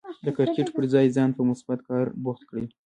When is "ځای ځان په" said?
0.93-1.41